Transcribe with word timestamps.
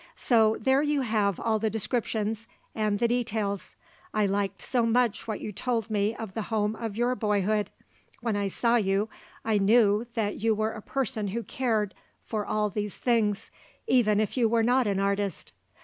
So 0.17 0.57
there 0.59 0.81
you 0.81 1.01
have 1.01 1.39
all 1.39 1.59
the 1.59 1.69
descriptions 1.69 2.47
and 2.73 2.97
the 2.97 3.07
details. 3.07 3.75
I 4.15 4.25
liked 4.25 4.59
so 4.59 4.83
much 4.83 5.27
what 5.27 5.41
you 5.41 5.51
told 5.51 5.91
me 5.91 6.15
of 6.15 6.33
the 6.33 6.41
home 6.41 6.75
of 6.75 6.97
your 6.97 7.13
boyhood. 7.13 7.69
When 8.19 8.35
I 8.35 8.47
saw 8.47 8.77
you, 8.77 9.09
I 9.45 9.59
knew 9.59 10.07
that 10.15 10.37
you 10.39 10.55
were 10.55 10.71
a 10.71 10.81
person 10.81 11.27
who 11.27 11.43
cared 11.43 11.93
for 12.25 12.47
all 12.47 12.71
these 12.71 12.97
things, 12.97 13.51
even 13.85 14.19
if 14.19 14.35
you 14.35 14.49
were 14.49 14.63
not 14.63 14.87
an 14.87 14.99
artist. 14.99 15.51